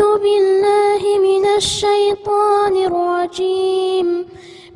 [0.00, 4.08] أعوذ بالله من الشيطان الرجيم.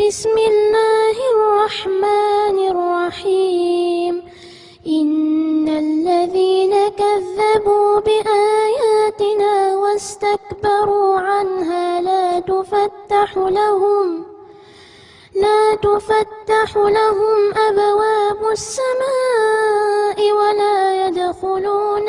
[0.00, 4.14] بسم الله الرحمن الرحيم.
[4.86, 14.24] إن الذين كذبوا بآياتنا واستكبروا عنها لا تفتح لهم
[15.34, 22.08] لا تفتح لهم أبواب السماء ولا يدخلون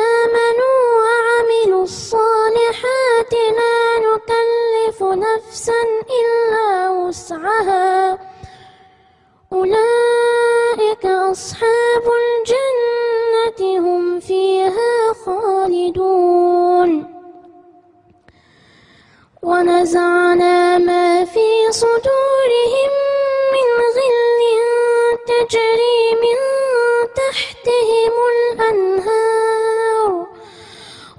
[5.13, 5.81] نفسا
[6.19, 8.19] إلا وسعها.
[9.53, 16.91] أولئك أصحاب الجنة هم فيها خالدون.
[19.43, 22.91] ونزعنا ما في صدورهم
[23.53, 24.41] من غل
[25.27, 26.37] تجري من
[27.15, 30.27] تحتهم الأنهار.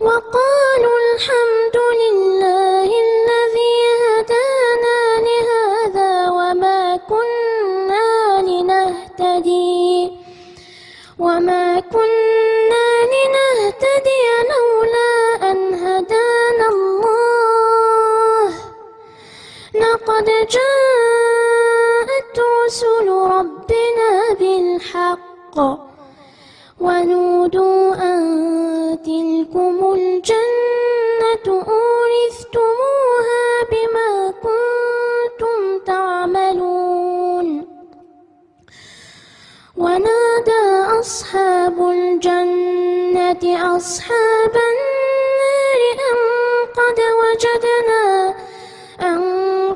[0.00, 2.21] وقالوا الحمد لله
[9.20, 10.12] لنهتدي
[11.18, 15.12] وما كنا لنهتدي لولا
[15.50, 18.48] أن هدانا الله.
[19.74, 25.56] لقد جاءت رسل ربنا بالحق
[26.80, 28.22] ونودوا أن
[29.04, 29.91] تلكم
[43.44, 45.80] أصحاب النار
[46.10, 46.18] أن
[46.78, 48.34] قد وجدنا
[49.00, 49.22] أن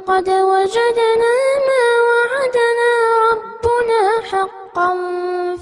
[0.06, 1.34] قد وجدنا
[1.69, 2.93] ما وعدنا
[3.31, 4.91] ربنا حقا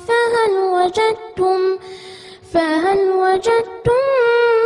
[0.09, 1.79] فهل وجدتم
[2.55, 4.03] فهل وجدتم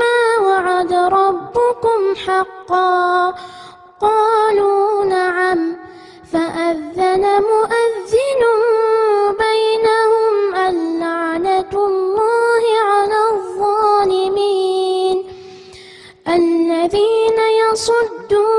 [0.00, 3.34] ما وعد ربكم حقا؟
[4.00, 5.76] قالوا نعم
[6.32, 7.57] فأذن مؤذن
[17.78, 18.57] الذين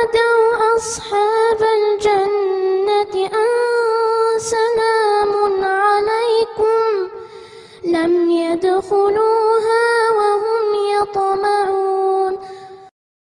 [0.00, 3.48] ونادوا أصحاب الجنة أن
[4.38, 7.08] سلام عليكم
[7.84, 9.39] لم يدخلوا